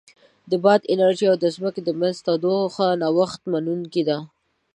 د 0.49 0.51
باد 0.63 0.81
انرژي 0.93 1.25
او 1.31 1.35
د 1.43 1.45
ځمکې 1.55 1.81
د 1.83 1.89
منځ 1.99 2.15
تودوخه 2.25 2.87
نوښت 3.01 3.41
منونکې 3.51 4.03
ده. 4.09 4.17